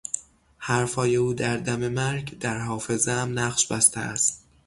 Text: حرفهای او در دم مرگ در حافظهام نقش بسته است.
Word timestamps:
حرفهای 0.57 1.15
او 1.15 1.33
در 1.33 1.57
دم 1.57 1.87
مرگ 1.87 2.39
در 2.39 2.59
حافظهام 2.61 3.39
نقش 3.39 3.67
بسته 3.67 3.99
است. 3.99 4.43